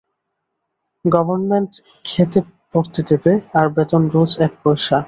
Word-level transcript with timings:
Government 1.05 1.71
খেতে 2.05 2.39
পরতে 2.71 3.01
দেবে, 3.09 3.33
আর 3.59 3.65
বেতন 3.75 4.01
রোজ 4.13 4.31
এক 4.45 4.53
পয়সা। 4.63 4.97